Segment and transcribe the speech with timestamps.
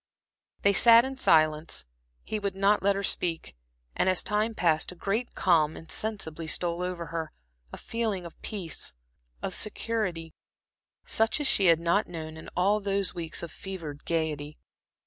[0.63, 1.85] They sat in silence;
[2.23, 3.55] he would not let her speak,
[3.95, 7.31] and as time passed, a great calm insensibly stole over her,
[7.71, 8.93] a feeling of peace,
[9.43, 10.33] of security,
[11.05, 14.57] such as she had not known in all those weeks of fevered gaiety.